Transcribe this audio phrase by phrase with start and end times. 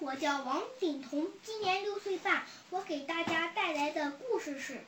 [0.00, 2.42] 我叫王景彤，今年六岁半。
[2.70, 4.82] 我给大家带来的故事是：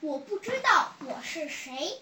[0.00, 1.98] 我不知道我是谁。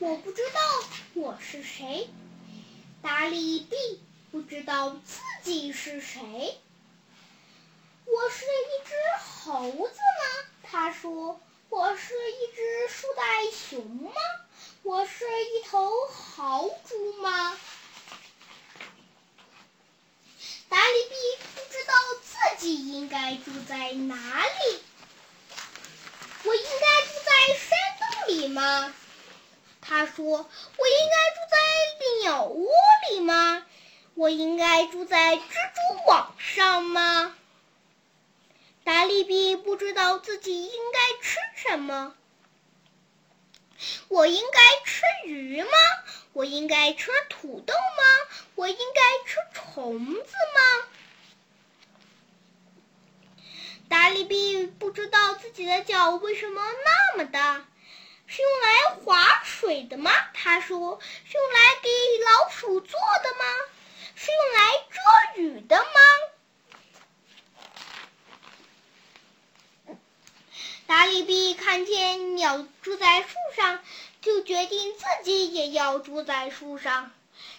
[0.00, 0.60] 我不知道
[1.14, 2.08] 我是谁。
[3.00, 3.78] 达利并
[4.32, 6.58] 不知道自己是谁。
[8.06, 10.50] 我是一只猴子吗？
[10.64, 11.40] 他说。
[11.74, 14.12] 我是一只树袋熊吗？
[14.84, 17.58] 我是一头豪猪吗？
[20.68, 21.14] 达利比
[21.56, 24.14] 不知道自己应该住在哪
[24.46, 24.84] 里。
[26.44, 28.94] 我应该住在山洞里吗？
[29.80, 30.24] 他说
[30.78, 31.56] ：“我应该住在
[32.22, 32.70] 鸟窝
[33.10, 33.66] 里吗？
[34.14, 37.34] 我应该住在蜘蛛网上吗？”
[38.84, 42.14] 达利比不知道自己应该吃什么。
[44.08, 45.68] 我应该吃鱼吗？
[46.32, 48.04] 我应该吃土豆吗？
[48.54, 50.86] 我应该吃虫子吗？
[53.88, 57.66] 达利比不知道自己的脚为什么那么大，
[58.26, 60.10] 是用来划水的吗？
[60.34, 61.88] 他说：“是用来给
[62.24, 63.44] 老鼠做的吗？
[64.14, 65.90] 是用来遮雨的吗？”
[70.86, 73.82] 达利比看见鸟住在树上，
[74.22, 77.10] 就决定自己也要住在树上。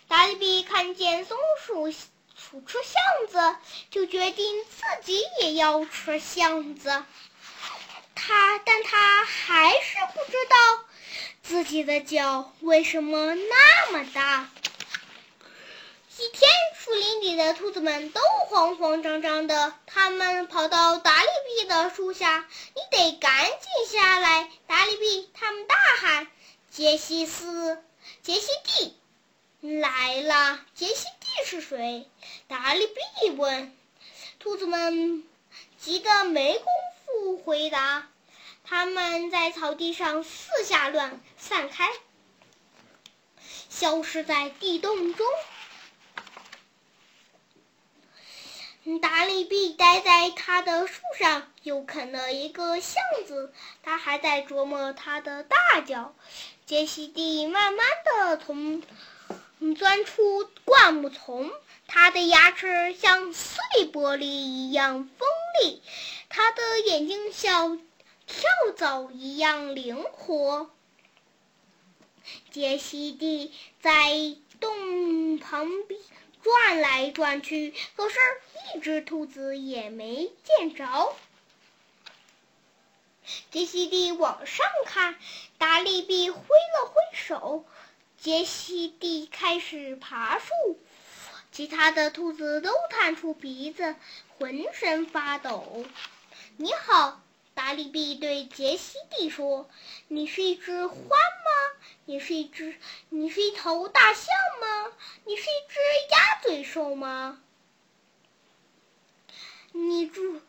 [0.07, 3.57] 达利比看见松鼠鼠吃橡子，
[3.91, 7.03] 就决定自己也要吃橡子。
[8.15, 10.85] 他，但他还是不知道
[11.43, 14.49] 自己的脚为什么那么大。
[16.17, 16.49] 一天，
[17.53, 19.73] 兔子们都慌慌张张的。
[19.85, 26.27] 他们跑到达利比的树下，“你得赶紧下来，达利比！”他们大喊。
[26.69, 27.81] 杰西斯，
[28.21, 28.97] 杰西蒂
[29.79, 30.59] 来了。
[30.73, 32.09] 杰西蒂是谁？
[32.47, 33.75] 达利比问。
[34.39, 35.23] 兔子们
[35.79, 36.65] 急得没工
[37.05, 38.07] 夫回答。
[38.67, 41.91] 他们在草地上四下乱散开，
[43.69, 45.27] 消失在地洞中。
[49.01, 53.51] 达利比待在他的树上，又啃了一个橡子。
[53.81, 56.13] 他还在琢磨他的大脚。
[56.67, 58.83] 杰西蒂慢慢的从
[59.75, 61.51] 钻出灌木丛，
[61.87, 63.57] 他的牙齿像碎
[63.91, 65.27] 玻璃一样锋
[65.63, 65.81] 利，
[66.29, 67.81] 他的眼睛像
[68.27, 68.47] 跳
[68.77, 70.69] 蚤一样灵活。
[72.51, 73.51] 杰西蒂
[73.81, 75.99] 在洞旁边。
[76.45, 78.19] 转来转去，可是
[78.75, 81.15] 一只兔子也没见着。
[83.49, 85.15] 杰西蒂往上看，
[85.57, 87.65] 达利比挥了挥手，
[88.21, 90.53] 杰西蒂开始爬树。
[91.51, 93.95] 其他的兔子都探出鼻子，
[94.37, 95.83] 浑身发抖。
[96.57, 97.23] 你好。
[97.55, 99.67] 达利比对杰西蒂说
[100.09, 101.15] ：“你是一只獾吗？
[102.05, 102.75] 你是一只，
[103.09, 104.27] 你是一头大象
[104.61, 104.91] 吗？
[105.25, 105.79] 你是一只
[106.11, 107.39] 鸭嘴兽吗？”
[109.71, 110.41] 你住，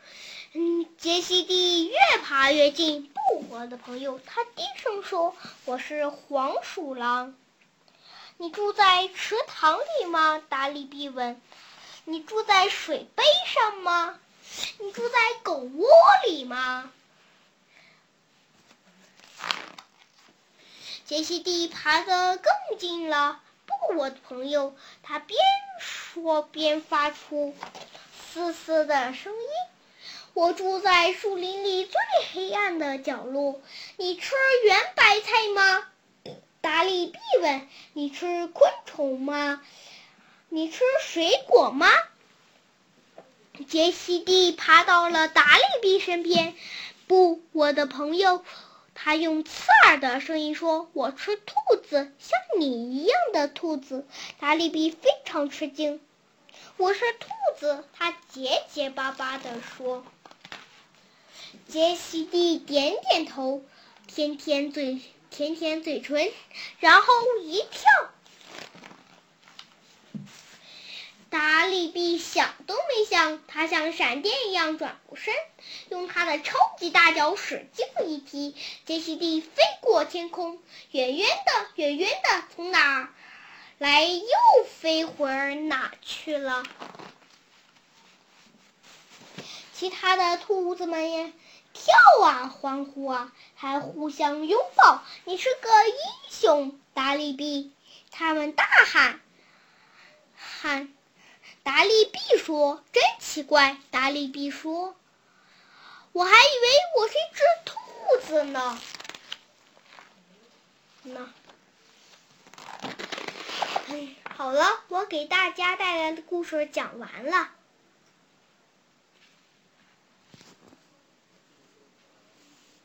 [0.53, 3.13] 嗯，杰西蒂越爬越近。
[3.13, 5.35] 不，我的朋友，他低声说
[5.67, 7.35] ：“我是黄鼠狼。”
[8.39, 10.41] 你住在池塘里吗？
[10.49, 11.41] 达利比问。
[12.05, 14.21] 你住在水杯上吗？
[14.79, 15.89] 你住在狗窝
[16.27, 16.93] 里吗？
[21.07, 23.41] 杰西蒂爬得更近了。
[23.65, 24.75] 不，我的朋友，
[25.05, 25.39] 他边
[25.79, 27.55] 说边发出
[28.33, 29.49] 嘶嘶的声音。
[30.35, 31.95] 我住在树林里最
[32.33, 33.61] 黑暗的角落。
[33.97, 34.35] 你吃
[34.65, 35.87] 圆白菜吗？
[36.61, 37.69] 达利比问。
[37.93, 39.63] 你吃昆虫吗？
[40.49, 41.87] 你吃水果吗？
[43.69, 46.57] 杰西蒂爬到了达利比身边。
[47.07, 48.45] 不，我的朋友。
[48.99, 54.07] 他用刺耳的声音说：“我吃兔子，像你一样的兔子。”
[54.41, 56.01] 达利比非常吃惊。
[56.79, 57.29] “我是兔
[57.61, 60.05] 子。”他结结巴巴地说。
[61.69, 63.63] 杰西蒂点点头，
[64.07, 65.01] 舔舔嘴，
[65.31, 66.33] 舔舔嘴唇，
[66.81, 67.07] 然后
[67.43, 67.83] 一跳。
[71.29, 75.35] 达利比想都没想，他像闪电一样转过身，
[75.91, 78.57] 用他的超级大脚使劲一踢，
[78.87, 80.59] 杰西蒂飞过天空，
[80.93, 83.09] 远远的，远远的，从哪儿
[83.77, 84.25] 来又
[84.67, 86.63] 飞回哪去了。
[89.75, 91.35] 其他的兔子们也
[91.75, 91.95] 跳
[92.25, 95.05] 啊，欢呼啊，还互相拥抱。
[95.25, 95.95] 你是个英
[96.31, 97.73] 雄，达利比！
[98.11, 99.21] 他们大喊
[100.35, 100.96] 喊。
[101.67, 104.95] 达利毕说：“真奇怪。”达利毕说
[106.13, 108.81] ：“我还以为我是一只兔子呢。”
[111.03, 111.29] 那，
[113.89, 117.51] 哎，好了，我给大家带来的故事讲完了。